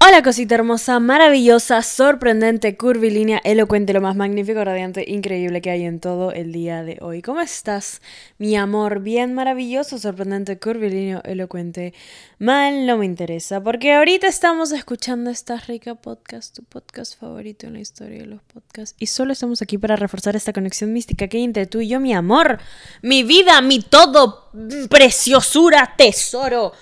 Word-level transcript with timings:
Hola 0.00 0.22
cosita 0.22 0.54
hermosa, 0.54 1.00
maravillosa, 1.00 1.82
sorprendente, 1.82 2.76
curvilínea, 2.76 3.40
elocuente, 3.42 3.92
lo 3.92 4.00
más 4.00 4.14
magnífico, 4.14 4.64
radiante, 4.64 5.04
increíble 5.08 5.60
que 5.60 5.70
hay 5.70 5.84
en 5.84 5.98
todo 5.98 6.30
el 6.30 6.52
día 6.52 6.84
de 6.84 6.98
hoy. 7.00 7.20
¿Cómo 7.20 7.40
estás, 7.40 8.00
mi 8.38 8.54
amor? 8.54 9.00
Bien 9.00 9.34
maravilloso, 9.34 9.98
sorprendente, 9.98 10.56
curvilíneo, 10.60 11.20
elocuente. 11.24 11.94
Mal 12.38 12.86
no 12.86 12.96
me 12.96 13.06
interesa, 13.06 13.60
porque 13.60 13.92
ahorita 13.92 14.28
estamos 14.28 14.70
escuchando 14.70 15.30
esta 15.30 15.56
rica 15.56 15.96
podcast, 15.96 16.54
tu 16.54 16.62
podcast 16.62 17.18
favorito 17.18 17.66
en 17.66 17.72
la 17.72 17.80
historia 17.80 18.20
de 18.20 18.26
los 18.26 18.42
podcasts. 18.42 18.94
Y 19.00 19.06
solo 19.06 19.32
estamos 19.32 19.62
aquí 19.62 19.78
para 19.78 19.96
reforzar 19.96 20.36
esta 20.36 20.52
conexión 20.52 20.92
mística 20.92 21.26
que 21.26 21.38
hay 21.38 21.44
entre 21.44 21.66
tú 21.66 21.80
y 21.80 21.88
yo, 21.88 21.98
mi 21.98 22.14
amor, 22.14 22.60
mi 23.02 23.24
vida, 23.24 23.60
mi 23.62 23.80
todo, 23.80 24.52
preciosura, 24.88 25.94
tesoro. 25.98 26.72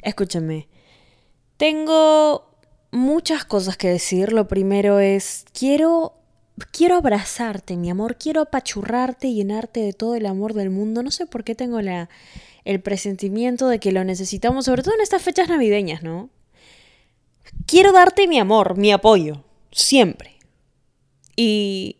Escúchame. 0.00 0.68
Tengo 1.58 2.51
muchas 2.92 3.44
cosas 3.44 3.76
que 3.76 3.88
decir. 3.88 4.32
Lo 4.32 4.46
primero 4.46 5.00
es, 5.00 5.44
quiero, 5.52 6.14
quiero 6.70 6.94
abrazarte, 6.94 7.76
mi 7.76 7.90
amor, 7.90 8.16
quiero 8.16 8.42
apachurrarte 8.42 9.26
y 9.26 9.34
llenarte 9.34 9.80
de 9.80 9.92
todo 9.92 10.14
el 10.14 10.26
amor 10.26 10.54
del 10.54 10.70
mundo. 10.70 11.02
No 11.02 11.10
sé 11.10 11.26
por 11.26 11.42
qué 11.42 11.56
tengo 11.56 11.80
la, 11.80 12.08
el 12.64 12.80
presentimiento 12.80 13.68
de 13.68 13.80
que 13.80 13.90
lo 13.90 14.04
necesitamos, 14.04 14.66
sobre 14.66 14.84
todo 14.84 14.94
en 14.94 15.00
estas 15.00 15.22
fechas 15.22 15.48
navideñas, 15.48 16.04
¿no? 16.04 16.30
Quiero 17.66 17.92
darte 17.92 18.28
mi 18.28 18.38
amor, 18.38 18.76
mi 18.76 18.92
apoyo, 18.92 19.42
siempre. 19.72 20.36
Y 21.34 21.96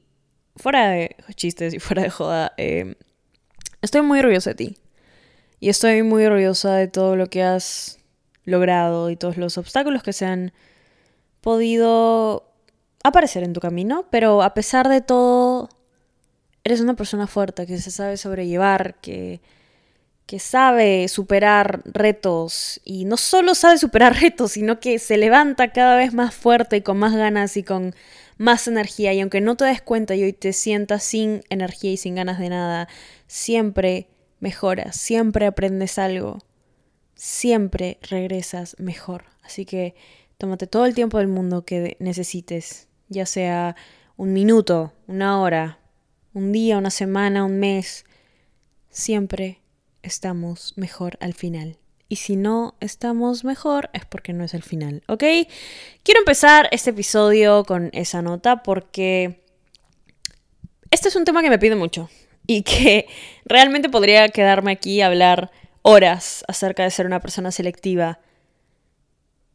fuera 0.57 0.91
de 0.91 1.17
chistes 1.35 1.75
y 1.75 1.81
fuera 1.81 2.03
de 2.03 2.11
joda, 2.11 2.53
eh, 2.59 2.95
estoy 3.81 4.03
muy 4.03 4.21
orgullosa 4.21 4.51
de 4.51 4.57
ti. 4.57 4.77
Y 5.59 5.69
estoy 5.69 6.03
muy 6.03 6.25
orgullosa 6.25 6.75
de 6.75 6.89
todo 6.89 7.17
lo 7.17 7.29
que 7.29 7.43
has 7.43 7.99
logrado 8.45 9.11
y 9.11 9.17
todos 9.17 9.37
los 9.37 9.59
obstáculos 9.59 10.03
que 10.03 10.13
se 10.13 10.27
han 10.27 10.53
podido 11.43 12.49
aparecer 13.05 13.43
en 13.43 13.53
tu 13.53 13.61
camino, 13.61 14.07
pero 14.11 14.43
a 14.43 14.55
pesar 14.55 14.89
de 14.89 15.03
todo, 15.03 15.69
eres 16.65 16.81
una 16.81 16.95
persona 16.95 17.27
fuerte, 17.27 17.67
que 17.67 17.79
se 17.79 17.91
sabe 17.91 18.17
sobrellevar, 18.17 18.95
que, 19.01 19.41
que 20.27 20.39
sabe 20.39 21.09
superar 21.09 21.83
retos 21.85 22.81
y 22.85 23.05
no 23.05 23.17
solo 23.17 23.55
sabe 23.55 23.77
superar 23.77 24.15
retos, 24.21 24.53
sino 24.53 24.81
que 24.81 24.99
se 24.99 25.19
levanta 25.19 25.73
cada 25.73 25.97
vez 25.97 26.15
más 26.15 26.35
fuerte 26.35 26.79
y 26.79 26.83
con 26.83 26.99
más 26.99 27.15
ganas 27.15 27.57
y 27.57 27.65
con 27.65 27.95
más 28.39 28.67
energía 28.67 29.13
y 29.13 29.21
aunque 29.21 29.41
no 29.41 29.57
te 29.57 29.65
des 29.65 29.83
cuenta 29.83 30.15
y 30.15 30.23
hoy 30.23 30.33
te 30.33 30.53
sientas 30.53 31.03
sin 31.05 31.43
energía 31.51 31.93
y 31.93 31.97
sin 31.97 32.15
ganas 32.15 32.39
de 32.39 32.49
nada, 32.49 32.89
siempre 33.27 34.09
mejoras, 34.41 34.97
siempre 34.97 35.47
aprendes 35.47 35.99
algo, 35.99 36.39
siempre 37.15 37.99
regresas 38.03 38.77
mejor. 38.79 39.25
Así 39.43 39.65
que 39.65 39.95
Tómate 40.43 40.67
todo 40.67 40.87
el 40.87 40.95
tiempo 40.97 41.19
del 41.19 41.29
mundo 41.29 41.65
que 41.65 41.97
necesites, 42.01 42.89
ya 43.09 43.27
sea 43.27 43.77
un 44.17 44.33
minuto, 44.33 44.93
una 45.07 45.41
hora, 45.41 45.79
un 46.35 46.51
día, 46.51 46.79
una 46.79 46.91
semana, 46.91 47.45
un 47.45 47.61
mes. 47.61 48.05
Siempre 48.91 49.61
estamos 50.03 50.73
mejor 50.75 51.17
al 51.21 51.35
final. 51.35 51.79
Y 52.09 52.17
si 52.17 52.35
no 52.35 52.75
estamos 52.81 53.45
mejor 53.45 53.89
es 53.93 54.05
porque 54.05 54.33
no 54.33 54.43
es 54.43 54.53
el 54.53 54.65
final, 54.65 55.05
¿ok? 55.07 55.23
Quiero 56.03 56.19
empezar 56.19 56.69
este 56.73 56.91
episodio 56.91 57.63
con 57.63 57.91
esa 57.93 58.21
nota 58.21 58.65
porque 58.65 59.45
este 60.91 61.07
es 61.07 61.15
un 61.15 61.25
tema 61.25 61.43
que 61.43 61.51
me 61.51 61.61
pide 61.61 61.77
mucho 61.77 62.11
y 62.49 62.63
que 62.63 63.07
realmente 63.45 63.89
podría 63.89 64.29
quedarme 64.31 64.73
aquí 64.73 65.03
a 65.03 65.07
hablar 65.07 65.53
horas 65.83 66.45
acerca 66.49 66.83
de 66.83 66.91
ser 66.91 67.07
una 67.07 67.21
persona 67.21 67.53
selectiva 67.53 68.19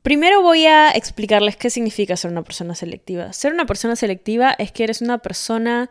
Primero 0.07 0.41
voy 0.41 0.65
a 0.67 0.91
explicarles 0.91 1.57
qué 1.57 1.69
significa 1.69 2.15
ser 2.15 2.31
una 2.31 2.41
persona 2.41 2.75
selectiva. 2.75 3.33
Ser 3.33 3.51
una 3.51 3.65
persona 3.65 3.97
selectiva 3.97 4.55
es 4.57 4.71
que 4.71 4.85
eres 4.85 5.01
una 5.01 5.17
persona 5.17 5.89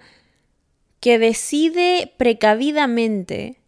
que 1.00 1.18
decide 1.18 2.14
precavidamente 2.16 3.60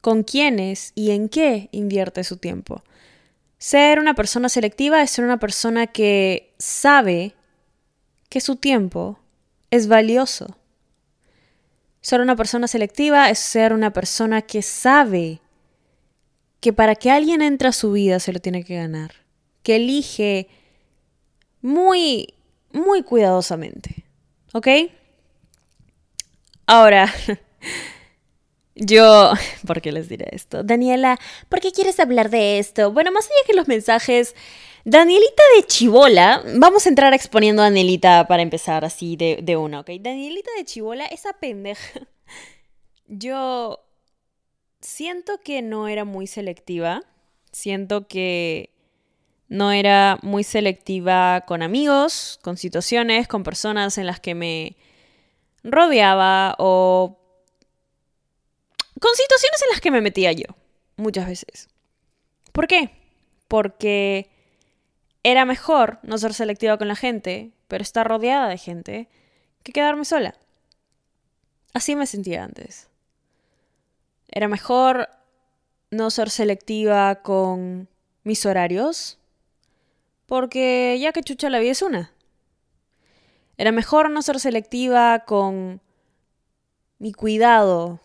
con 0.00 0.22
quiénes 0.22 0.92
y 0.94 1.10
en 1.10 1.28
qué 1.28 1.68
invierte 1.72 2.22
su 2.22 2.36
tiempo. 2.36 2.84
Ser 3.58 3.98
una 3.98 4.14
persona 4.14 4.48
selectiva 4.48 5.02
es 5.02 5.10
ser 5.10 5.24
una 5.24 5.40
persona 5.40 5.88
que 5.88 6.54
sabe 6.60 7.34
que 8.28 8.40
su 8.40 8.54
tiempo 8.54 9.18
es 9.72 9.88
valioso. 9.88 10.58
Ser 12.02 12.20
una 12.20 12.36
persona 12.36 12.68
selectiva 12.68 13.30
es 13.30 13.40
ser 13.40 13.72
una 13.72 13.92
persona 13.92 14.42
que 14.42 14.62
sabe 14.62 15.40
que 16.60 16.72
para 16.72 16.94
que 16.94 17.10
alguien 17.10 17.42
entre 17.42 17.66
a 17.66 17.72
su 17.72 17.90
vida 17.90 18.20
se 18.20 18.32
lo 18.32 18.38
tiene 18.38 18.62
que 18.62 18.76
ganar 18.76 19.26
que 19.62 19.76
elige 19.76 20.48
muy, 21.62 22.34
muy 22.72 23.02
cuidadosamente. 23.02 24.04
¿Ok? 24.52 24.68
Ahora, 26.66 27.12
yo, 28.74 29.32
¿por 29.66 29.80
qué 29.80 29.92
les 29.92 30.08
diré 30.08 30.28
esto? 30.32 30.62
Daniela, 30.62 31.18
¿por 31.48 31.60
qué 31.60 31.72
quieres 31.72 32.00
hablar 32.00 32.30
de 32.30 32.58
esto? 32.58 32.92
Bueno, 32.92 33.10
más 33.12 33.24
allá 33.26 33.46
que 33.46 33.54
los 33.54 33.68
mensajes, 33.68 34.34
Danielita 34.84 35.42
de 35.56 35.66
Chibola, 35.66 36.42
vamos 36.56 36.86
a 36.86 36.88
entrar 36.88 37.12
exponiendo 37.14 37.62
a 37.62 37.66
Danielita 37.66 38.26
para 38.26 38.42
empezar 38.42 38.84
así 38.84 39.16
de, 39.16 39.40
de 39.42 39.56
una, 39.56 39.80
¿ok? 39.80 39.90
Danielita 40.00 40.50
de 40.56 40.64
Chibola, 40.64 41.06
esa 41.06 41.32
pendeja, 41.34 42.06
yo 43.06 43.84
siento 44.80 45.40
que 45.42 45.62
no 45.62 45.88
era 45.88 46.04
muy 46.04 46.26
selectiva, 46.26 47.02
siento 47.50 48.08
que 48.08 48.70
no 49.48 49.72
era 49.72 50.18
muy 50.22 50.44
selectiva 50.44 51.42
con 51.46 51.62
amigos, 51.62 52.38
con 52.42 52.56
situaciones, 52.56 53.28
con 53.28 53.42
personas 53.42 53.98
en 53.98 54.06
las 54.06 54.20
que 54.20 54.34
me 54.34 54.76
rodeaba 55.64 56.54
o 56.58 57.18
con 59.00 59.14
situaciones 59.14 59.62
en 59.62 59.70
las 59.70 59.80
que 59.80 59.90
me 59.90 60.00
metía 60.00 60.32
yo, 60.32 60.46
muchas 60.96 61.26
veces. 61.26 61.68
¿Por 62.52 62.66
qué? 62.66 62.90
Porque 63.46 64.30
era 65.22 65.44
mejor 65.44 65.98
no 66.02 66.18
ser 66.18 66.34
selectiva 66.34 66.76
con 66.78 66.88
la 66.88 66.96
gente, 66.96 67.52
pero 67.68 67.82
estar 67.82 68.06
rodeada 68.06 68.48
de 68.48 68.58
gente, 68.58 69.08
que 69.62 69.72
quedarme 69.72 70.04
sola. 70.04 70.34
Así 71.72 71.96
me 71.96 72.06
sentía 72.06 72.44
antes. 72.44 72.88
Era 74.28 74.48
mejor 74.48 75.08
no 75.90 76.10
ser 76.10 76.30
selectiva 76.30 77.22
con 77.22 77.88
mis 78.24 78.44
horarios, 78.44 79.18
porque 80.28 80.98
ya 81.00 81.12
que 81.12 81.22
chucha 81.22 81.48
la 81.48 81.58
vida 81.58 81.72
es 81.72 81.80
una. 81.80 82.12
Era 83.56 83.72
mejor 83.72 84.10
no 84.10 84.20
ser 84.20 84.38
selectiva 84.38 85.20
con 85.20 85.80
mi 86.98 87.12
cuidado, 87.12 87.98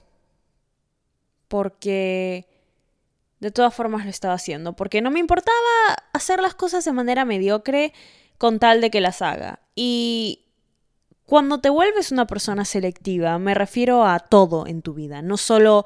porque 1.49 2.47
de 3.41 3.51
todas 3.51 3.75
formas 3.75 4.05
lo 4.05 4.09
estaba 4.09 4.35
haciendo, 4.35 4.73
porque 4.73 5.01
no 5.01 5.11
me 5.11 5.19
importaba 5.19 5.57
hacer 6.13 6.41
las 6.41 6.55
cosas 6.55 6.85
de 6.85 6.93
manera 6.93 7.25
mediocre 7.25 7.93
con 8.37 8.57
tal 8.57 8.79
de 8.79 8.89
que 8.89 9.01
las 9.01 9.21
haga. 9.21 9.59
Y 9.75 10.45
cuando 11.25 11.59
te 11.59 11.69
vuelves 11.69 12.13
una 12.13 12.25
persona 12.25 12.63
selectiva, 12.63 13.37
me 13.37 13.53
refiero 13.53 14.05
a 14.05 14.19
todo 14.19 14.65
en 14.65 14.81
tu 14.81 14.93
vida, 14.93 15.21
no 15.21 15.35
solo 15.35 15.85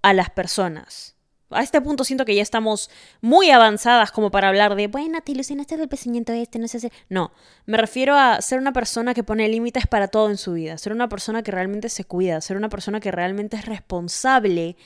a 0.00 0.14
las 0.14 0.30
personas 0.30 1.13
a 1.54 1.62
este 1.62 1.80
punto 1.80 2.04
siento 2.04 2.24
que 2.24 2.34
ya 2.34 2.42
estamos 2.42 2.90
muy 3.20 3.50
avanzadas 3.50 4.10
como 4.10 4.30
para 4.30 4.48
hablar 4.48 4.74
de, 4.74 4.86
bueno, 4.86 5.20
te 5.22 5.32
ilusionaste 5.32 5.76
del 5.76 5.88
pequeñito 5.88 6.32
este, 6.32 6.58
no 6.58 6.68
sé 6.68 6.80
si... 6.80 6.90
No, 7.08 7.32
me 7.66 7.76
refiero 7.76 8.16
a 8.16 8.40
ser 8.40 8.58
una 8.58 8.72
persona 8.72 9.14
que 9.14 9.22
pone 9.22 9.48
límites 9.48 9.86
para 9.86 10.08
todo 10.08 10.30
en 10.30 10.36
su 10.36 10.52
vida, 10.52 10.78
ser 10.78 10.92
una 10.92 11.08
persona 11.08 11.42
que 11.42 11.50
realmente 11.50 11.88
se 11.88 12.04
cuida, 12.04 12.40
ser 12.40 12.56
una 12.56 12.68
persona 12.68 13.00
que 13.00 13.10
realmente 13.10 13.56
es 13.56 13.66
responsable 13.66 14.76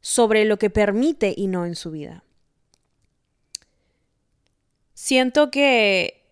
sobre 0.00 0.44
lo 0.44 0.58
que 0.58 0.70
permite 0.70 1.34
y 1.36 1.46
no 1.46 1.66
en 1.66 1.76
su 1.76 1.90
vida. 1.90 2.24
Siento 4.94 5.50
que 5.50 6.22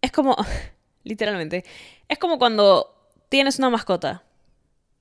es 0.00 0.12
como, 0.12 0.36
literalmente, 1.04 1.64
es 2.08 2.18
como 2.18 2.38
cuando 2.38 3.10
tienes 3.28 3.58
una 3.58 3.70
mascota, 3.70 4.24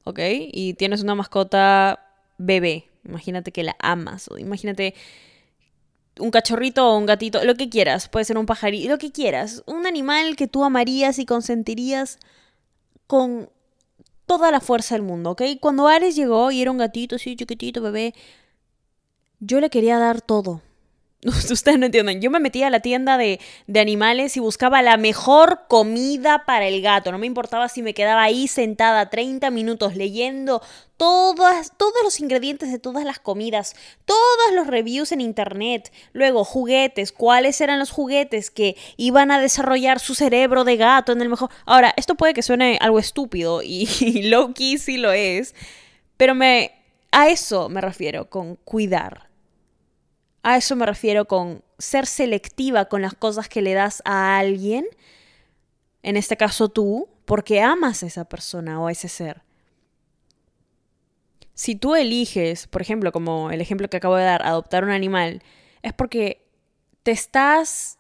¿ok? 0.04 0.20
Y 0.52 0.74
tienes 0.76 1.04
una 1.04 1.16
mascota 1.16 2.06
bebé, 2.38 2.90
Imagínate 3.06 3.52
que 3.52 3.64
la 3.64 3.76
amas 3.80 4.28
o 4.30 4.38
imagínate 4.38 4.96
un 6.20 6.32
cachorrito 6.32 6.88
o 6.88 6.98
un 6.98 7.06
gatito, 7.06 7.44
lo 7.44 7.56
que 7.56 7.70
quieras, 7.70 8.08
puede 8.08 8.26
ser 8.26 8.38
un 8.38 8.46
pajarito, 8.46 8.90
lo 8.90 8.98
que 8.98 9.12
quieras, 9.12 9.64
un 9.66 9.86
animal 9.86 10.36
que 10.36 10.48
tú 10.48 10.64
amarías 10.64 11.20
y 11.20 11.26
consentirías 11.26 12.20
con 13.08 13.50
toda 14.26 14.52
la 14.52 14.60
fuerza 14.60 14.96
del 14.96 15.04
mundo, 15.04 15.32
¿ok? 15.32 15.42
Cuando 15.60 15.88
Ares 15.88 16.16
llegó 16.16 16.52
y 16.52 16.62
era 16.62 16.72
un 16.72 16.78
gatito 16.78 17.16
así 17.18 17.36
chiquitito, 17.36 17.82
bebé, 17.82 18.14
yo 19.40 19.60
le 19.60 19.70
quería 19.70 20.00
dar 20.00 20.22
todo. 20.22 20.62
Ustedes 21.52 21.80
no 21.80 21.88
entienden. 21.88 22.22
Yo 22.22 22.30
me 22.30 22.40
metía 22.40 22.68
a 22.68 22.70
la 22.70 22.82
tienda 22.82 23.18
de, 23.18 23.40
de, 23.66 23.80
animales 23.80 24.38
y 24.38 24.40
buscaba 24.40 24.84
la 24.84 24.96
mejor 24.98 25.62
comida 25.68 26.46
para 26.46 26.68
el 26.68 26.82
gato. 26.84 27.12
No 27.12 27.18
me 27.18 27.26
importaba 27.26 27.68
si 27.68 27.82
me 27.82 27.96
quedaba 27.96 28.22
ahí 28.22 28.48
sentada 28.48 29.10
30 29.10 29.50
minutos 29.50 29.96
leyendo 29.96 30.62
todas, 30.98 31.72
todos 31.78 31.96
los 32.04 32.20
ingredientes 32.20 32.72
de 32.72 32.78
todas 32.78 33.04
las 33.06 33.18
comidas, 33.18 33.76
todos 34.06 34.54
los 34.54 34.68
reviews 34.68 35.12
en 35.12 35.22
internet. 35.22 35.92
Luego, 36.14 36.44
juguetes. 36.44 37.12
¿Cuáles 37.12 37.60
eran 37.60 37.80
los 37.80 37.90
juguetes 37.90 38.52
que 38.52 38.78
iban 38.96 39.32
a 39.32 39.42
desarrollar 39.42 40.00
su 40.00 40.14
cerebro 40.14 40.64
de 40.64 40.78
gato 40.78 41.12
en 41.12 41.22
el 41.22 41.30
mejor? 41.30 41.50
Ahora, 41.66 41.92
esto 41.98 42.14
puede 42.14 42.36
que 42.36 42.44
suene 42.44 42.78
algo 42.82 43.00
estúpido 43.00 43.64
y, 43.64 43.90
y 44.00 44.24
low-key 44.30 44.78
sí 44.78 44.98
lo 44.98 45.12
es. 45.12 45.56
Pero 46.18 46.36
me, 46.36 46.72
a 47.12 47.30
eso 47.30 47.68
me 47.68 47.82
refiero 47.82 48.30
con 48.30 48.58
cuidar 48.58 49.35
a 50.46 50.58
eso 50.58 50.76
me 50.76 50.86
refiero 50.86 51.26
con 51.26 51.64
ser 51.80 52.06
selectiva 52.06 52.86
con 52.86 53.02
las 53.02 53.16
cosas 53.16 53.50
que 53.50 53.64
le 53.64 53.74
das 53.74 54.04
a 54.06 54.38
alguien, 54.38 54.86
en 56.04 56.18
este 56.18 56.38
caso 56.38 56.70
tú, 56.70 57.10
porque 57.26 57.62
amas 57.62 58.04
a 58.04 58.06
esa 58.06 58.26
persona 58.26 58.80
o 58.80 58.86
a 58.86 58.92
ese 58.92 59.10
ser. 59.10 59.42
Si 61.56 61.76
tú 61.76 61.96
eliges, 61.96 62.68
por 62.68 62.84
ejemplo, 62.84 63.12
como 63.12 63.50
el 63.50 63.60
ejemplo 63.60 63.90
que 63.90 63.98
acabo 63.98 64.18
de 64.18 64.24
dar, 64.26 64.46
adoptar 64.46 64.84
un 64.84 64.92
animal, 64.92 65.42
es 65.82 65.94
porque 65.94 66.46
te 67.02 67.10
estás 67.10 67.98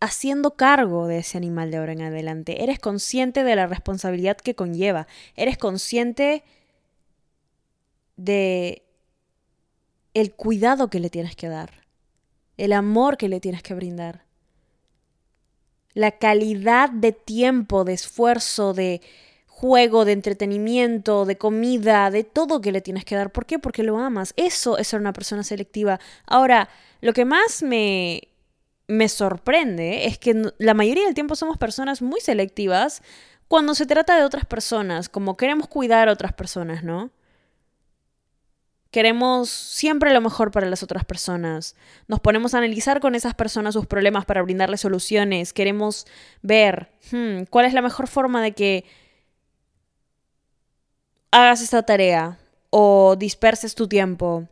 haciendo 0.00 0.54
cargo 0.54 1.06
de 1.06 1.20
ese 1.20 1.38
animal 1.38 1.70
de 1.70 1.78
ahora 1.78 1.92
en 1.92 2.02
adelante. 2.02 2.62
Eres 2.62 2.78
consciente 2.78 3.42
de 3.42 3.56
la 3.56 3.66
responsabilidad 3.66 4.36
que 4.36 4.54
conlleva. 4.54 5.06
Eres 5.34 5.56
consciente 5.56 6.44
de 8.16 8.82
el 10.20 10.32
cuidado 10.32 10.90
que 10.90 11.00
le 11.00 11.10
tienes 11.10 11.36
que 11.36 11.48
dar, 11.48 11.70
el 12.56 12.72
amor 12.72 13.16
que 13.16 13.28
le 13.28 13.40
tienes 13.40 13.62
que 13.62 13.74
brindar, 13.74 14.24
la 15.94 16.12
calidad 16.12 16.90
de 16.90 17.12
tiempo, 17.12 17.84
de 17.84 17.92
esfuerzo, 17.92 18.72
de 18.72 19.00
juego, 19.46 20.04
de 20.04 20.12
entretenimiento, 20.12 21.24
de 21.24 21.38
comida, 21.38 22.10
de 22.10 22.22
todo 22.24 22.60
que 22.60 22.72
le 22.72 22.80
tienes 22.80 23.04
que 23.04 23.16
dar. 23.16 23.32
¿Por 23.32 23.46
qué? 23.46 23.58
Porque 23.58 23.82
lo 23.82 23.98
amas. 23.98 24.32
Eso 24.36 24.78
es 24.78 24.88
ser 24.88 25.00
una 25.00 25.12
persona 25.12 25.42
selectiva. 25.42 25.98
Ahora, 26.26 26.68
lo 27.00 27.12
que 27.12 27.24
más 27.24 27.62
me, 27.62 28.28
me 28.86 29.08
sorprende 29.08 30.06
es 30.06 30.18
que 30.18 30.52
la 30.58 30.74
mayoría 30.74 31.04
del 31.04 31.14
tiempo 31.14 31.34
somos 31.34 31.58
personas 31.58 32.02
muy 32.02 32.20
selectivas 32.20 33.02
cuando 33.48 33.74
se 33.74 33.86
trata 33.86 34.16
de 34.16 34.24
otras 34.24 34.44
personas, 34.44 35.08
como 35.08 35.36
queremos 35.36 35.68
cuidar 35.68 36.08
a 36.08 36.12
otras 36.12 36.32
personas, 36.32 36.84
¿no? 36.84 37.10
Queremos 38.90 39.50
siempre 39.50 40.14
lo 40.14 40.20
mejor 40.22 40.50
para 40.50 40.66
las 40.66 40.82
otras 40.82 41.04
personas. 41.04 41.76
Nos 42.06 42.20
ponemos 42.20 42.54
a 42.54 42.58
analizar 42.58 43.00
con 43.00 43.14
esas 43.14 43.34
personas 43.34 43.74
sus 43.74 43.86
problemas 43.86 44.24
para 44.24 44.42
brindarles 44.42 44.80
soluciones. 44.80 45.52
Queremos 45.52 46.06
ver 46.40 46.90
hmm, 47.12 47.42
cuál 47.50 47.66
es 47.66 47.74
la 47.74 47.82
mejor 47.82 48.06
forma 48.08 48.42
de 48.42 48.52
que 48.52 48.84
hagas 51.30 51.60
esta 51.60 51.82
tarea 51.82 52.38
o 52.70 53.16
disperses 53.16 53.74
tu 53.74 53.88
tiempo. 53.88 54.48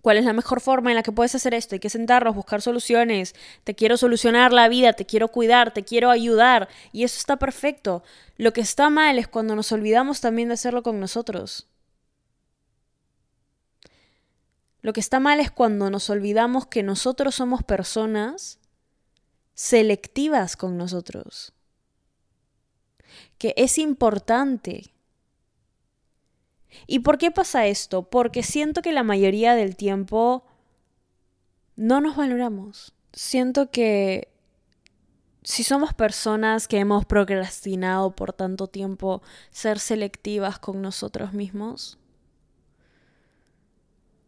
¿Cuál 0.00 0.16
es 0.16 0.24
la 0.24 0.32
mejor 0.32 0.60
forma 0.60 0.90
en 0.90 0.96
la 0.96 1.02
que 1.02 1.12
puedes 1.12 1.34
hacer 1.34 1.54
esto? 1.54 1.76
Hay 1.76 1.78
que 1.78 1.90
sentarnos, 1.90 2.34
buscar 2.34 2.60
soluciones. 2.60 3.34
Te 3.64 3.74
quiero 3.74 3.96
solucionar 3.96 4.52
la 4.52 4.68
vida, 4.68 4.94
te 4.94 5.06
quiero 5.06 5.28
cuidar, 5.28 5.72
te 5.72 5.84
quiero 5.84 6.10
ayudar. 6.10 6.68
Y 6.90 7.04
eso 7.04 7.18
está 7.18 7.36
perfecto. 7.36 8.02
Lo 8.36 8.52
que 8.52 8.62
está 8.62 8.90
mal 8.90 9.18
es 9.18 9.28
cuando 9.28 9.54
nos 9.54 9.70
olvidamos 9.70 10.20
también 10.20 10.48
de 10.48 10.54
hacerlo 10.54 10.82
con 10.82 10.98
nosotros. 10.98 11.68
Lo 14.82 14.92
que 14.92 15.00
está 15.00 15.20
mal 15.20 15.40
es 15.40 15.50
cuando 15.50 15.90
nos 15.90 16.10
olvidamos 16.10 16.66
que 16.66 16.82
nosotros 16.82 17.36
somos 17.36 17.62
personas 17.62 18.58
selectivas 19.54 20.56
con 20.56 20.76
nosotros. 20.76 21.52
Que 23.38 23.54
es 23.56 23.78
importante. 23.78 24.92
¿Y 26.86 27.00
por 27.00 27.16
qué 27.18 27.30
pasa 27.30 27.66
esto? 27.66 28.10
Porque 28.10 28.42
siento 28.42 28.82
que 28.82 28.92
la 28.92 29.04
mayoría 29.04 29.54
del 29.54 29.76
tiempo 29.76 30.44
no 31.76 32.00
nos 32.00 32.16
valoramos. 32.16 32.92
Siento 33.12 33.70
que 33.70 34.32
si 35.44 35.64
somos 35.64 35.94
personas 35.94 36.66
que 36.66 36.78
hemos 36.78 37.04
procrastinado 37.04 38.16
por 38.16 38.32
tanto 38.32 38.68
tiempo 38.68 39.22
ser 39.50 39.78
selectivas 39.78 40.58
con 40.58 40.82
nosotros 40.82 41.32
mismos, 41.32 41.98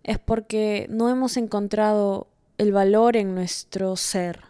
es 0.05 0.19
porque 0.19 0.87
no 0.91 1.09
hemos 1.09 1.37
encontrado 1.37 2.29
el 2.59 2.73
valor 2.73 3.17
en 3.17 3.35
nuestro 3.35 3.97
ser. 3.97 4.43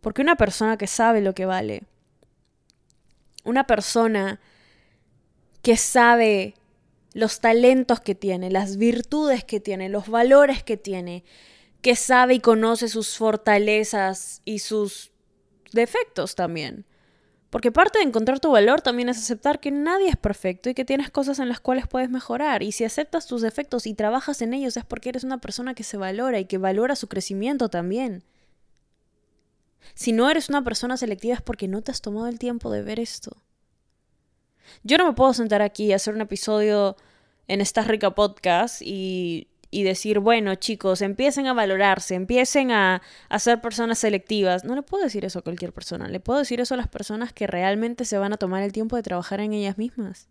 Porque 0.00 0.22
una 0.22 0.36
persona 0.36 0.76
que 0.76 0.86
sabe 0.86 1.20
lo 1.20 1.34
que 1.34 1.46
vale, 1.46 1.84
una 3.44 3.66
persona 3.66 4.40
que 5.62 5.76
sabe 5.76 6.54
los 7.14 7.40
talentos 7.40 8.00
que 8.00 8.14
tiene, 8.14 8.50
las 8.50 8.76
virtudes 8.76 9.44
que 9.44 9.60
tiene, 9.60 9.88
los 9.88 10.08
valores 10.08 10.62
que 10.62 10.76
tiene, 10.76 11.24
que 11.80 11.96
sabe 11.96 12.34
y 12.34 12.40
conoce 12.40 12.88
sus 12.88 13.16
fortalezas 13.16 14.42
y 14.44 14.58
sus 14.58 15.12
defectos 15.72 16.34
también. 16.34 16.84
Porque 17.50 17.72
parte 17.72 17.98
de 17.98 18.04
encontrar 18.04 18.40
tu 18.40 18.50
valor 18.50 18.82
también 18.82 19.08
es 19.08 19.18
aceptar 19.18 19.58
que 19.58 19.70
nadie 19.70 20.08
es 20.08 20.16
perfecto 20.16 20.68
y 20.68 20.74
que 20.74 20.84
tienes 20.84 21.10
cosas 21.10 21.38
en 21.38 21.48
las 21.48 21.60
cuales 21.60 21.86
puedes 21.86 22.10
mejorar. 22.10 22.62
Y 22.62 22.72
si 22.72 22.84
aceptas 22.84 23.26
tus 23.26 23.40
defectos 23.40 23.86
y 23.86 23.94
trabajas 23.94 24.42
en 24.42 24.52
ellos 24.52 24.76
es 24.76 24.84
porque 24.84 25.08
eres 25.08 25.24
una 25.24 25.38
persona 25.38 25.74
que 25.74 25.82
se 25.82 25.96
valora 25.96 26.38
y 26.38 26.44
que 26.44 26.58
valora 26.58 26.94
su 26.94 27.08
crecimiento 27.08 27.70
también. 27.70 28.22
Si 29.94 30.12
no 30.12 30.28
eres 30.28 30.50
una 30.50 30.62
persona 30.62 30.98
selectiva 30.98 31.34
es 31.34 31.42
porque 31.42 31.68
no 31.68 31.80
te 31.80 31.90
has 31.90 32.02
tomado 32.02 32.26
el 32.26 32.38
tiempo 32.38 32.70
de 32.70 32.82
ver 32.82 33.00
esto. 33.00 33.38
Yo 34.82 34.98
no 34.98 35.06
me 35.06 35.14
puedo 35.14 35.32
sentar 35.32 35.62
aquí 35.62 35.86
y 35.86 35.92
hacer 35.94 36.14
un 36.14 36.20
episodio 36.20 36.96
en 37.46 37.62
esta 37.62 37.82
rica 37.82 38.14
podcast 38.14 38.82
y 38.82 39.48
y 39.70 39.82
decir, 39.82 40.18
bueno, 40.18 40.54
chicos, 40.54 41.02
empiecen 41.02 41.46
a 41.46 41.52
valorarse, 41.52 42.14
empiecen 42.14 42.70
a, 42.70 43.02
a, 43.28 43.38
ser 43.38 43.60
personas 43.60 43.98
selectivas. 43.98 44.64
No 44.64 44.74
le 44.74 44.82
puedo 44.82 45.04
decir 45.04 45.24
eso 45.24 45.40
a 45.40 45.42
cualquier 45.42 45.72
persona, 45.72 46.08
le 46.08 46.20
puedo 46.20 46.38
decir 46.38 46.60
eso 46.60 46.74
a 46.74 46.78
las 46.78 46.88
personas 46.88 47.32
que 47.32 47.46
realmente 47.46 48.04
se 48.04 48.18
van 48.18 48.32
a 48.32 48.38
tomar 48.38 48.62
el 48.62 48.72
tiempo 48.72 48.96
de 48.96 49.02
trabajar 49.02 49.40
en 49.40 49.52
ellas 49.52 49.76
mismas. 49.76 50.28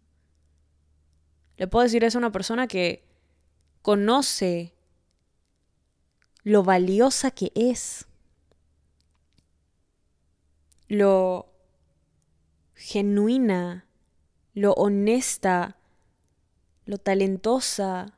Le 1.57 1.67
puedo 1.67 1.83
decir 1.83 2.03
eso 2.03 2.17
a 2.17 2.19
una 2.19 2.31
persona 2.31 2.67
que 2.67 3.03
conoce 3.81 4.73
lo 6.43 6.63
valiosa 6.63 7.31
que 7.31 7.51
es, 7.55 8.07
lo 10.87 11.51
genuina, 12.73 13.85
lo 14.53 14.73
honesta, 14.73 15.77
lo 16.85 16.97
talentosa, 16.97 18.16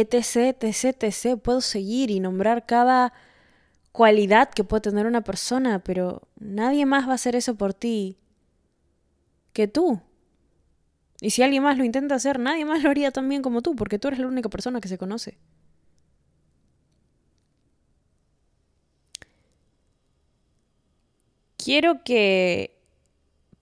etc, 0.00 0.56
etc, 0.62 1.02
etc. 1.02 1.40
Puedo 1.40 1.60
seguir 1.60 2.10
y 2.10 2.20
nombrar 2.20 2.66
cada 2.66 3.12
cualidad 3.92 4.50
que 4.50 4.64
puede 4.64 4.82
tener 4.82 5.06
una 5.06 5.22
persona, 5.22 5.80
pero 5.80 6.28
nadie 6.38 6.86
más 6.86 7.06
va 7.08 7.12
a 7.12 7.14
hacer 7.16 7.36
eso 7.36 7.56
por 7.56 7.74
ti 7.74 8.18
que 9.52 9.66
tú. 9.68 10.00
Y 11.20 11.30
si 11.30 11.42
alguien 11.42 11.64
más 11.64 11.76
lo 11.76 11.84
intenta 11.84 12.14
hacer, 12.14 12.38
nadie 12.38 12.64
más 12.64 12.82
lo 12.82 12.90
haría 12.90 13.10
tan 13.10 13.28
bien 13.28 13.42
como 13.42 13.60
tú, 13.62 13.74
porque 13.74 13.98
tú 13.98 14.08
eres 14.08 14.20
la 14.20 14.28
única 14.28 14.48
persona 14.48 14.80
que 14.80 14.88
se 14.88 14.98
conoce. 14.98 15.38
Quiero 21.56 22.04
que 22.04 22.78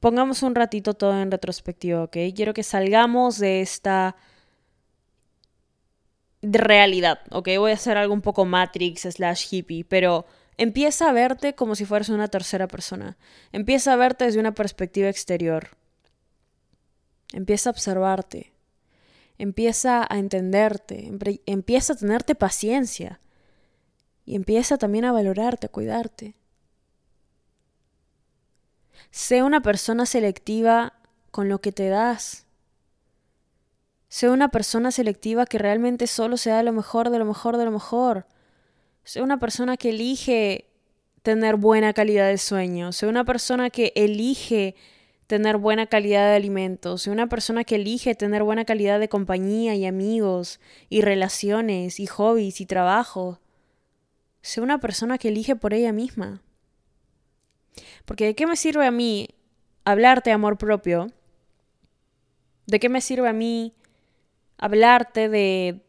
pongamos 0.01 0.43
un 0.43 0.55
ratito 0.55 0.95
todo 0.95 1.19
en 1.21 1.31
retrospectiva, 1.31 2.05
¿ok? 2.05 2.17
Quiero 2.35 2.53
que 2.53 2.63
salgamos 2.63 3.39
de 3.39 3.63
esta 3.63 4.17
de 6.43 6.59
realidad, 6.59 7.21
¿ok? 7.31 7.49
Voy 7.59 7.71
a 7.71 7.75
hacer 7.75 7.97
algo 7.97 8.15
un 8.15 8.23
poco 8.23 8.45
Matrix 8.45 9.03
slash 9.03 9.47
hippie, 9.51 9.85
pero 9.85 10.27
empieza 10.57 11.09
a 11.09 11.13
verte 11.13 11.55
como 11.55 11.75
si 11.75 11.85
fueras 11.85 12.09
una 12.09 12.29
tercera 12.29 12.69
persona. 12.69 13.17
Empieza 13.53 13.93
a 13.93 13.97
verte 13.97 14.25
desde 14.27 14.41
una 14.41 14.55
perspectiva 14.55 15.09
exterior. 15.09 15.77
Empieza 17.33 17.71
a 17.71 17.73
observarte. 17.73 18.53
Empieza 19.39 20.07
a 20.09 20.19
entenderte. 20.19 21.11
Empieza 21.47 21.93
a 21.93 21.97
tenerte 21.97 22.35
paciencia. 22.35 23.21
Y 24.25 24.35
empieza 24.35 24.79
también 24.79 25.05
a 25.05 25.13
valorarte, 25.13 25.67
a 25.67 25.71
cuidarte. 25.71 26.35
Sé 29.11 29.43
una 29.43 29.63
persona 29.63 30.07
selectiva 30.07 30.95
con 31.31 31.49
lo 31.49 31.61
que 31.61 31.73
te 31.73 31.89
das 31.89 32.46
Sé 34.17 34.31
una 34.31 34.49
persona 34.49 34.93
selectiva 34.93 35.45
que 35.45 35.59
realmente 35.59 36.07
solo 36.07 36.39
se 36.39 36.49
da 36.49 36.63
lo 36.63 36.73
mejor 36.73 37.11
de 37.11 37.19
lo 37.19 37.27
mejor 37.27 37.59
de 37.59 37.67
lo 37.67 37.71
mejor. 37.71 38.25
Sé 39.05 39.21
una 39.21 39.39
persona 39.39 39.77
que 39.77 39.91
elige 39.91 40.71
tener 41.21 41.57
buena 41.57 41.93
calidad 41.93 42.27
de 42.27 42.39
sueño. 42.39 42.93
Sé 42.93 43.09
una 43.09 43.27
persona 43.27 43.69
que 43.69 43.93
elige 43.95 44.75
tener 45.27 45.59
buena 45.59 45.85
calidad 45.85 46.31
de 46.31 46.37
alimentos, 46.37 47.03
sé 47.03 47.11
una 47.11 47.27
persona 47.27 47.65
que 47.65 47.75
elige 47.75 48.15
tener 48.15 48.43
buena 48.43 48.65
calidad 48.65 48.99
de 49.01 49.11
compañía 49.11 49.75
y 49.75 49.85
amigos 49.85 50.61
y 50.89 51.03
relaciones 51.03 52.01
y 52.01 52.07
hobbies 52.07 52.63
y 52.63 52.65
trabajo. 52.65 53.39
Sé 54.41 54.63
una 54.63 54.81
persona 54.81 55.19
que 55.19 55.29
elige 55.29 55.57
por 55.57 55.75
ella 55.75 55.93
misma. 55.93 56.41
Porque 58.07 58.25
¿de 58.25 58.35
qué 58.35 58.47
me 58.47 58.57
sirve 58.57 58.87
a 58.87 58.91
mí 58.91 59.29
hablarte 59.85 60.31
de 60.31 60.35
amor 60.35 60.57
propio? 60.57 61.13
¿De 62.67 62.81
qué 62.81 62.89
me 62.89 63.03
sirve 63.03 63.29
a 63.29 63.35
mí 63.35 63.75
hablarte 64.59 65.29
de 65.29 65.81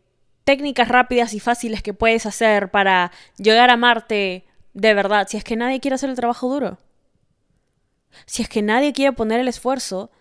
técnicas 0.43 0.87
rápidas 0.87 1.33
y 1.33 1.39
fáciles 1.39 1.83
que 1.83 1.93
puedes 1.93 2.25
hacer 2.25 2.71
para 2.71 3.11
llegar 3.37 3.69
a 3.69 3.73
amarte 3.73 4.45
de 4.73 4.93
verdad 4.93 5.27
si 5.29 5.37
es 5.37 5.43
que 5.43 5.55
nadie 5.55 5.79
quiere 5.79 5.95
hacer 5.95 6.09
el 6.09 6.15
trabajo 6.15 6.47
duro? 6.47 6.77
si 8.25 8.41
es 8.41 8.49
que 8.49 8.61
nadie 8.61 8.93
quiere 8.93 9.13
poner 9.13 9.39
el 9.39 9.47
esfuerzo 9.47 10.11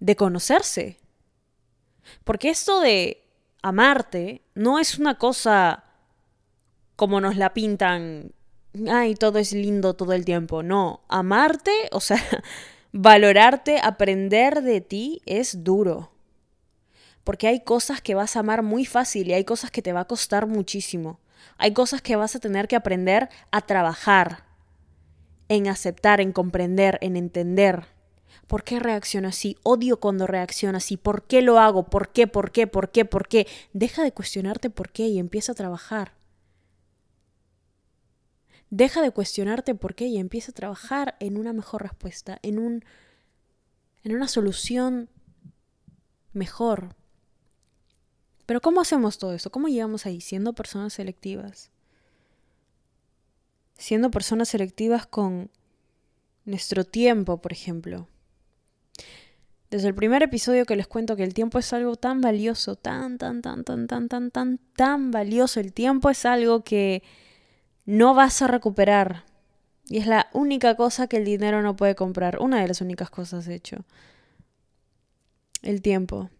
de 0.00 0.16
conocerse. 0.16 0.98
Porque 2.24 2.50
esto 2.50 2.80
de 2.80 3.24
amarte 3.62 4.42
no 4.54 4.78
es 4.78 4.98
una 4.98 5.18
cosa 5.18 5.84
como 6.94 7.20
nos 7.20 7.36
la 7.36 7.52
pintan, 7.52 8.32
ay, 8.88 9.14
todo 9.14 9.38
es 9.38 9.52
lindo 9.52 9.94
todo 9.94 10.12
el 10.12 10.24
tiempo. 10.24 10.62
No, 10.62 11.00
amarte, 11.08 11.72
o 11.92 12.00
sea, 12.00 12.22
valorarte, 12.92 13.80
aprender 13.82 14.62
de 14.62 14.80
ti 14.80 15.22
es 15.26 15.64
duro. 15.64 16.12
Porque 17.26 17.48
hay 17.48 17.64
cosas 17.64 18.00
que 18.00 18.14
vas 18.14 18.36
a 18.36 18.38
amar 18.38 18.62
muy 18.62 18.84
fácil 18.84 19.26
y 19.26 19.32
hay 19.32 19.42
cosas 19.42 19.72
que 19.72 19.82
te 19.82 19.92
va 19.92 20.02
a 20.02 20.04
costar 20.06 20.46
muchísimo. 20.46 21.18
Hay 21.58 21.72
cosas 21.72 22.00
que 22.00 22.14
vas 22.14 22.36
a 22.36 22.38
tener 22.38 22.68
que 22.68 22.76
aprender 22.76 23.30
a 23.50 23.62
trabajar 23.62 24.44
en 25.48 25.66
aceptar, 25.66 26.20
en 26.20 26.30
comprender, 26.30 26.98
en 27.00 27.16
entender. 27.16 27.86
¿Por 28.46 28.62
qué 28.62 28.78
reacciono 28.78 29.26
así? 29.26 29.56
Odio 29.64 29.98
cuando 29.98 30.28
reacciono 30.28 30.78
así. 30.78 30.96
¿Por 30.96 31.26
qué 31.26 31.42
lo 31.42 31.58
hago? 31.58 31.90
¿Por 31.90 32.10
qué? 32.12 32.28
¿Por 32.28 32.52
qué? 32.52 32.68
¿Por 32.68 32.92
qué? 32.92 33.04
¿Por 33.04 33.26
qué? 33.26 33.48
Deja 33.72 34.04
de 34.04 34.12
cuestionarte 34.12 34.70
por 34.70 34.90
qué 34.90 35.08
y 35.08 35.18
empieza 35.18 35.50
a 35.50 35.56
trabajar. 35.56 36.12
Deja 38.70 39.02
de 39.02 39.10
cuestionarte 39.10 39.74
por 39.74 39.96
qué 39.96 40.06
y 40.06 40.18
empieza 40.18 40.52
a 40.52 40.54
trabajar 40.54 41.16
en 41.18 41.38
una 41.38 41.52
mejor 41.52 41.82
respuesta, 41.82 42.38
en 42.42 42.60
un 42.60 42.84
en 44.04 44.14
una 44.14 44.28
solución 44.28 45.10
mejor. 46.32 46.94
Pero 48.46 48.60
¿cómo 48.60 48.80
hacemos 48.80 49.18
todo 49.18 49.32
eso? 49.32 49.50
¿Cómo 49.50 49.68
llegamos 49.68 50.06
ahí 50.06 50.20
siendo 50.20 50.54
personas 50.54 50.92
selectivas? 50.92 51.70
siendo 53.78 54.10
personas 54.10 54.48
selectivas 54.48 55.06
con 55.06 55.50
nuestro 56.44 56.84
tiempo, 56.84 57.40
por 57.40 57.52
ejemplo. 57.52 58.08
Desde 59.70 59.88
el 59.88 59.94
primer 59.94 60.22
episodio 60.22 60.64
que 60.64 60.76
les 60.76 60.86
cuento 60.86 61.16
que 61.16 61.24
el 61.24 61.34
tiempo 61.34 61.58
es 61.58 61.72
algo 61.72 61.96
tan 61.96 62.20
valioso, 62.20 62.76
tan, 62.76 63.18
tan, 63.18 63.42
tan, 63.42 63.64
tan, 63.64 63.88
tan, 63.88 64.08
tan, 64.08 64.30
tan, 64.30 64.60
tan 64.76 65.10
valioso. 65.10 65.60
El 65.60 65.72
tiempo 65.72 66.08
es 66.08 66.24
algo 66.24 66.62
que 66.62 67.02
no 67.84 68.14
vas 68.14 68.42
a 68.42 68.46
recuperar. 68.46 69.24
Y 69.88 69.98
es 69.98 70.06
la 70.06 70.28
única 70.32 70.76
cosa 70.76 71.08
que 71.08 71.16
el 71.16 71.24
dinero 71.24 71.62
no 71.62 71.76
puede 71.76 71.94
comprar. 71.94 72.38
Una 72.40 72.60
de 72.60 72.68
las 72.68 72.80
únicas 72.80 73.10
cosas, 73.10 73.44
de 73.46 73.56
hecho. 73.56 73.84
El 75.62 75.82
tiempo. 75.82 76.30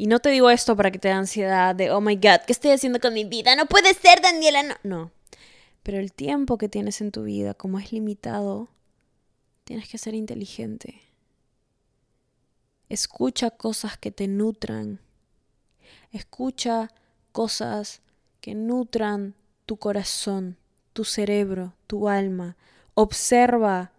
Y 0.00 0.06
no 0.06 0.20
te 0.20 0.30
digo 0.30 0.48
esto 0.48 0.76
para 0.76 0.92
que 0.92 1.00
te 1.00 1.08
dé 1.08 1.14
ansiedad 1.14 1.74
de, 1.74 1.90
oh 1.90 2.00
my 2.00 2.14
god, 2.14 2.42
¿qué 2.46 2.52
estoy 2.52 2.70
haciendo 2.70 3.00
con 3.00 3.12
mi 3.12 3.24
vida? 3.24 3.56
No 3.56 3.66
puede 3.66 3.92
ser, 3.94 4.22
Daniela. 4.22 4.62
No. 4.62 4.74
no. 4.84 5.10
Pero 5.82 5.98
el 5.98 6.12
tiempo 6.12 6.56
que 6.56 6.68
tienes 6.68 7.00
en 7.00 7.10
tu 7.10 7.24
vida, 7.24 7.52
como 7.52 7.80
es 7.80 7.90
limitado, 7.92 8.68
tienes 9.64 9.88
que 9.88 9.98
ser 9.98 10.14
inteligente. 10.14 11.02
Escucha 12.88 13.50
cosas 13.50 13.98
que 13.98 14.12
te 14.12 14.28
nutran. 14.28 15.00
Escucha 16.12 16.90
cosas 17.32 18.00
que 18.40 18.54
nutran 18.54 19.34
tu 19.66 19.78
corazón, 19.78 20.58
tu 20.92 21.04
cerebro, 21.04 21.74
tu 21.88 22.08
alma. 22.08 22.56
Observa 22.94 23.90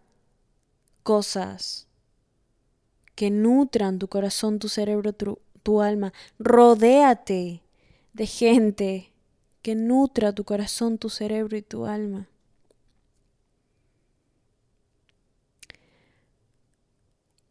cosas 1.04 1.88
que 3.16 3.30
nutran 3.30 4.00
tu 4.00 4.08
corazón, 4.08 4.60
tu 4.60 4.70
cerebro, 4.70 5.12
tu, 5.12 5.40
tu 5.60 5.82
alma. 5.82 6.14
Rodéate 6.40 7.64
de 8.14 8.26
gente 8.26 9.12
que 9.62 9.76
nutra 9.76 10.34
tu 10.34 10.44
corazón, 10.44 10.98
tu 10.98 11.10
cerebro 11.10 11.58
y 11.58 11.62
tu 11.62 11.86
alma. 11.86 12.28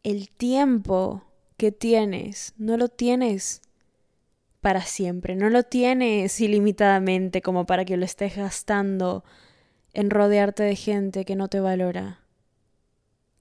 El 0.03 0.29
tiempo 0.29 1.23
que 1.57 1.71
tienes 1.71 2.53
no 2.57 2.77
lo 2.77 2.87
tienes 2.87 3.61
para 4.61 4.81
siempre, 4.81 5.35
no 5.35 5.49
lo 5.49 5.63
tienes 5.63 6.39
ilimitadamente 6.41 7.41
como 7.41 7.65
para 7.65 7.85
que 7.85 7.97
lo 7.97 8.05
estés 8.05 8.35
gastando 8.35 9.23
en 9.93 10.09
rodearte 10.09 10.63
de 10.63 10.75
gente 10.75 11.25
que 11.25 11.35
no 11.35 11.47
te 11.47 11.59
valora. 11.59 12.21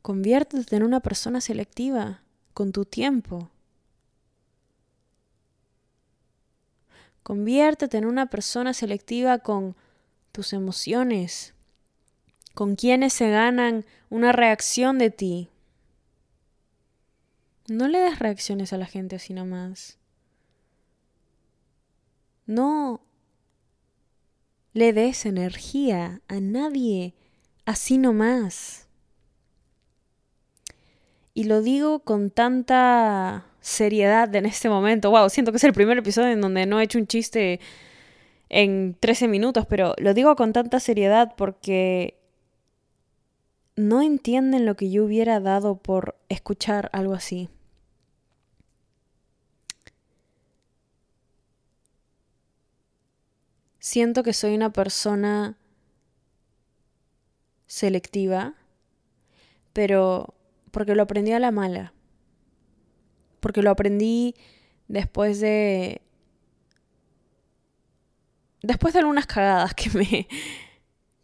Conviértete 0.02 0.76
en 0.76 0.82
una 0.82 1.00
persona 1.00 1.40
selectiva 1.40 2.22
con 2.54 2.72
tu 2.72 2.84
tiempo. 2.84 3.50
Conviértete 7.28 7.98
en 7.98 8.06
una 8.06 8.30
persona 8.30 8.72
selectiva 8.72 9.40
con 9.40 9.76
tus 10.32 10.54
emociones, 10.54 11.52
con 12.54 12.74
quienes 12.74 13.12
se 13.12 13.28
ganan 13.28 13.84
una 14.08 14.32
reacción 14.32 14.96
de 14.96 15.10
ti. 15.10 15.50
No 17.68 17.86
le 17.86 17.98
des 17.98 18.18
reacciones 18.18 18.72
a 18.72 18.78
la 18.78 18.86
gente 18.86 19.16
así 19.16 19.34
nomás. 19.34 19.98
No 22.46 23.02
le 24.72 24.94
des 24.94 25.26
energía 25.26 26.22
a 26.28 26.40
nadie 26.40 27.12
así 27.66 27.98
nomás. 27.98 28.88
Y 31.34 31.44
lo 31.44 31.60
digo 31.60 31.98
con 31.98 32.30
tanta 32.30 33.47
seriedad 33.68 34.34
en 34.34 34.46
este 34.46 34.68
momento. 34.68 35.10
Wow, 35.10 35.28
siento 35.30 35.52
que 35.52 35.58
es 35.58 35.64
el 35.64 35.72
primer 35.72 35.98
episodio 35.98 36.30
en 36.30 36.40
donde 36.40 36.66
no 36.66 36.80
he 36.80 36.84
hecho 36.84 36.98
un 36.98 37.06
chiste 37.06 37.60
en 38.48 38.96
13 38.98 39.28
minutos, 39.28 39.66
pero 39.66 39.94
lo 39.98 40.14
digo 40.14 40.34
con 40.36 40.52
tanta 40.52 40.80
seriedad 40.80 41.34
porque 41.36 42.18
no 43.76 44.02
entienden 44.02 44.66
lo 44.66 44.74
que 44.74 44.90
yo 44.90 45.04
hubiera 45.04 45.38
dado 45.38 45.76
por 45.76 46.16
escuchar 46.28 46.88
algo 46.92 47.14
así. 47.14 47.48
Siento 53.78 54.22
que 54.22 54.32
soy 54.32 54.54
una 54.54 54.72
persona 54.72 55.56
selectiva, 57.66 58.54
pero 59.72 60.34
porque 60.70 60.94
lo 60.94 61.02
aprendí 61.02 61.32
a 61.32 61.38
la 61.38 61.50
mala 61.50 61.92
porque 63.40 63.62
lo 63.62 63.70
aprendí 63.70 64.34
después 64.88 65.40
de... 65.40 66.02
Después 68.62 68.92
de 68.94 69.00
algunas 69.00 69.26
cagadas 69.26 69.74
que 69.74 69.90
me... 69.90 70.28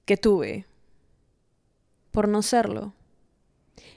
que 0.05 0.17
tuve. 0.17 0.67
Por 2.11 2.29
no 2.29 2.43
serlo. 2.43 2.95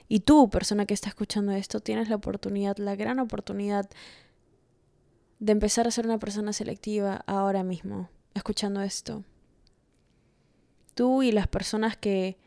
Y 0.08 0.20
tú, 0.20 0.48
persona 0.48 0.86
que 0.86 0.94
está 0.94 1.08
escuchando 1.08 1.52
esto, 1.52 1.80
tienes 1.80 2.08
la 2.08 2.16
oportunidad, 2.16 2.78
la 2.78 2.96
gran 2.96 3.18
oportunidad 3.18 3.88
de 5.38 5.52
empezar 5.52 5.86
a 5.86 5.90
ser 5.90 6.06
una 6.06 6.18
persona 6.18 6.52
selectiva 6.52 7.22
ahora 7.26 7.62
mismo, 7.62 8.08
escuchando 8.34 8.80
esto. 8.80 9.24
Tú 10.94 11.22
y 11.22 11.30
las 11.30 11.46
personas 11.46 11.96
que, 11.96 12.38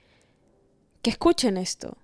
que 1.02 1.12
escuchen 1.12 1.58
esto. 1.58 1.98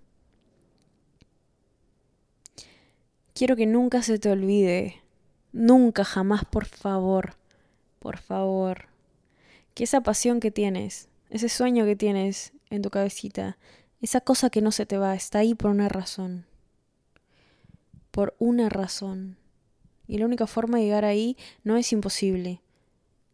Quiero 3.37 3.55
que 3.55 3.67
nunca 3.67 4.01
se 4.01 4.17
te 4.17 4.31
olvide, 4.31 5.03
nunca, 5.51 6.03
jamás, 6.03 6.43
por 6.43 6.65
favor, 6.65 7.35
por 7.99 8.17
favor, 8.17 8.87
que 9.75 9.83
esa 9.83 10.01
pasión 10.01 10.39
que 10.39 10.49
tienes, 10.49 11.07
ese 11.29 11.47
sueño 11.47 11.85
que 11.85 11.95
tienes 11.95 12.53
en 12.71 12.81
tu 12.81 12.89
cabecita, 12.89 13.59
esa 14.01 14.21
cosa 14.21 14.49
que 14.49 14.63
no 14.63 14.71
se 14.71 14.87
te 14.87 14.97
va, 14.97 15.13
está 15.13 15.37
ahí 15.37 15.53
por 15.53 15.69
una 15.69 15.87
razón. 15.87 16.47
Por 18.09 18.35
una 18.39 18.69
razón. 18.69 19.37
Y 20.07 20.17
la 20.17 20.25
única 20.25 20.47
forma 20.47 20.79
de 20.79 20.85
llegar 20.85 21.05
ahí 21.05 21.37
no 21.63 21.77
es 21.77 21.93
imposible. 21.93 22.61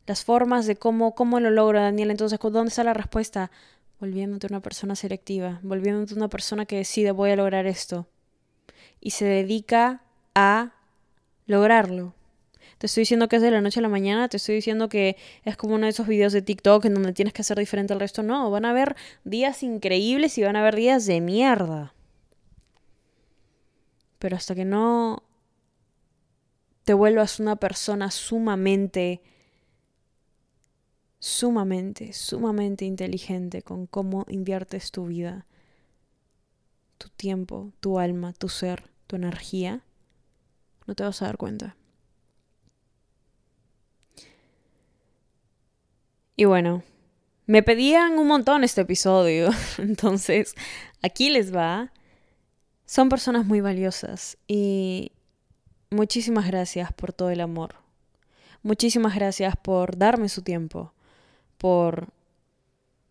Las 0.05 0.25
formas 0.25 0.65
de 0.65 0.75
cómo, 0.75 1.15
cómo 1.15 1.39
lo 1.39 1.49
logro, 1.49 1.79
Daniel. 1.79 2.11
Entonces, 2.11 2.39
¿dónde 2.41 2.67
está 2.67 2.83
la 2.83 2.93
respuesta? 2.93 3.51
Volviéndote 4.01 4.47
una 4.47 4.59
persona 4.59 4.97
selectiva, 4.97 5.61
volviéndote 5.63 6.13
una 6.13 6.27
persona 6.27 6.65
que 6.65 6.75
decide 6.75 7.11
voy 7.11 7.31
a 7.31 7.37
lograr 7.37 7.67
esto 7.67 8.07
y 9.03 9.11
se 9.11 9.25
dedica 9.25 10.01
a 10.33 10.71
lograrlo. 11.45 12.15
te 12.77 12.87
estoy 12.87 13.01
diciendo 13.01 13.27
que 13.27 13.35
es 13.35 13.41
de 13.41 13.51
la 13.51 13.59
noche 13.59 13.79
a 13.79 13.83
la 13.83 13.89
mañana, 13.89 14.29
te 14.29 14.37
estoy 14.37 14.55
diciendo 14.55 14.87
que 14.87 15.17
es 15.43 15.57
como 15.57 15.75
uno 15.75 15.85
de 15.85 15.89
esos 15.89 16.07
videos 16.07 16.31
de 16.31 16.41
TikTok 16.41 16.85
en 16.85 16.93
donde 16.93 17.11
tienes 17.11 17.33
que 17.33 17.43
ser 17.43 17.59
diferente 17.59 17.91
al 17.91 17.99
resto. 17.99 18.23
No, 18.23 18.49
van 18.49 18.63
a 18.63 18.69
haber 18.69 18.95
días 19.25 19.61
increíbles 19.61 20.37
y 20.37 20.43
van 20.43 20.55
a 20.55 20.61
haber 20.61 20.77
días 20.77 21.05
de 21.05 21.19
mierda. 21.19 21.93
Pero 24.19 24.37
hasta 24.37 24.55
que 24.55 24.63
no 24.63 25.23
te 26.85 26.93
vuelvas 26.93 27.41
una 27.41 27.57
persona 27.57 28.09
sumamente, 28.09 29.21
sumamente, 31.19 32.13
sumamente 32.13 32.85
inteligente 32.85 33.63
con 33.63 33.85
cómo 33.85 34.25
inviertes 34.29 34.91
tu 34.91 35.07
vida, 35.07 35.45
tu 36.97 37.09
tiempo, 37.09 37.73
tu 37.81 37.99
alma, 37.99 38.31
tu 38.31 38.47
ser, 38.47 38.92
energía, 39.15 39.81
no 40.87 40.95
te 40.95 41.03
vas 41.03 41.21
a 41.21 41.25
dar 41.25 41.37
cuenta. 41.37 41.75
Y 46.35 46.45
bueno, 46.45 46.83
me 47.45 47.61
pedían 47.63 48.17
un 48.17 48.27
montón 48.27 48.63
este 48.63 48.81
episodio, 48.81 49.49
entonces 49.77 50.55
aquí 51.01 51.29
les 51.29 51.53
va. 51.55 51.91
Son 52.85 53.09
personas 53.09 53.45
muy 53.45 53.61
valiosas 53.61 54.37
y 54.47 55.11
muchísimas 55.89 56.47
gracias 56.47 56.91
por 56.93 57.13
todo 57.13 57.29
el 57.29 57.41
amor. 57.41 57.75
Muchísimas 58.61 59.15
gracias 59.15 59.55
por 59.57 59.97
darme 59.97 60.29
su 60.29 60.41
tiempo, 60.41 60.93
por 61.57 62.09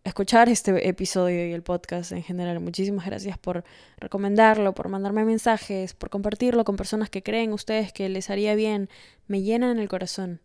escuchar 0.03 0.49
este 0.49 0.87
episodio 0.87 1.47
y 1.47 1.53
el 1.53 1.63
podcast 1.63 2.11
en 2.11 2.23
general. 2.23 2.59
Muchísimas 2.59 3.05
gracias 3.05 3.37
por 3.37 3.63
recomendarlo, 3.97 4.73
por 4.73 4.89
mandarme 4.89 5.23
mensajes, 5.25 5.93
por 5.93 6.09
compartirlo 6.09 6.65
con 6.65 6.75
personas 6.75 7.09
que 7.09 7.23
creen 7.23 7.53
ustedes 7.53 7.93
que 7.93 8.09
les 8.09 8.29
haría 8.29 8.55
bien. 8.55 8.89
Me 9.27 9.41
llenan 9.41 9.79
el 9.79 9.87
corazón. 9.87 10.41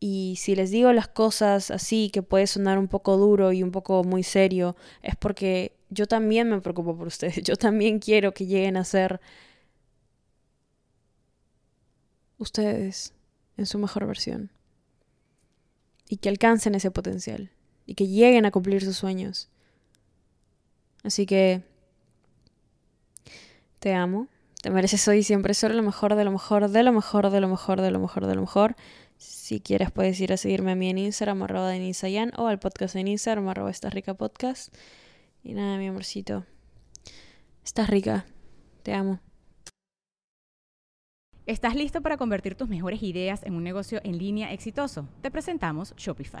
Y 0.00 0.36
si 0.38 0.54
les 0.56 0.70
digo 0.70 0.92
las 0.92 1.08
cosas 1.08 1.70
así, 1.70 2.10
que 2.12 2.22
puede 2.22 2.46
sonar 2.46 2.78
un 2.78 2.88
poco 2.88 3.16
duro 3.16 3.52
y 3.52 3.62
un 3.62 3.70
poco 3.70 4.04
muy 4.04 4.22
serio, 4.22 4.76
es 5.02 5.16
porque 5.16 5.72
yo 5.88 6.06
también 6.06 6.50
me 6.50 6.60
preocupo 6.60 6.96
por 6.96 7.06
ustedes. 7.06 7.42
Yo 7.44 7.56
también 7.56 8.00
quiero 8.00 8.34
que 8.34 8.46
lleguen 8.46 8.76
a 8.76 8.84
ser 8.84 9.20
ustedes 12.38 13.14
en 13.56 13.66
su 13.66 13.78
mejor 13.78 14.06
versión. 14.06 14.50
Y 16.08 16.18
que 16.18 16.28
alcancen 16.28 16.74
ese 16.74 16.90
potencial. 16.90 17.50
Y 17.86 17.94
que 17.94 18.06
lleguen 18.06 18.46
a 18.46 18.50
cumplir 18.50 18.82
sus 18.82 18.96
sueños. 18.96 19.48
Así 21.02 21.26
que 21.26 21.62
te 23.78 23.94
amo. 23.94 24.28
Te 24.62 24.70
mereces 24.70 25.06
hoy 25.08 25.22
siempre 25.22 25.52
solo 25.52 25.74
lo 25.74 25.82
mejor, 25.82 26.14
de 26.14 26.24
lo 26.24 26.32
mejor, 26.32 26.70
de 26.70 26.82
lo 26.82 26.92
mejor, 26.92 27.30
de 27.30 27.40
lo 27.40 27.48
mejor, 27.48 27.82
de 27.82 27.90
lo 27.90 27.98
mejor, 27.98 28.26
de 28.26 28.34
lo 28.34 28.40
mejor. 28.40 28.76
Si 29.18 29.60
quieres 29.60 29.90
puedes 29.90 30.18
ir 30.20 30.32
a 30.32 30.38
seguirme 30.38 30.72
a 30.72 30.74
mí 30.74 30.88
en 30.88 30.96
Instagram, 30.96 31.42
arroba 31.42 31.68
de 31.68 32.32
o 32.38 32.46
al 32.46 32.58
podcast 32.58 32.96
en 32.96 33.08
Instagram, 33.08 33.46
arroba 33.48 33.70
esta 33.70 33.90
rica 33.90 34.14
podcast. 34.14 34.74
Y 35.42 35.52
nada, 35.52 35.76
mi 35.76 35.86
amorcito. 35.86 36.46
Estás 37.62 37.90
rica. 37.90 38.24
Te 38.82 38.94
amo. 38.94 39.20
¿Estás 41.46 41.74
listo 41.74 42.00
para 42.00 42.16
convertir 42.16 42.54
tus 42.54 42.68
mejores 42.68 43.02
ideas 43.02 43.42
en 43.42 43.54
un 43.54 43.64
negocio 43.64 44.00
en 44.02 44.16
línea 44.16 44.50
exitoso? 44.52 45.08
Te 45.20 45.30
presentamos 45.30 45.94
Shopify. 45.96 46.40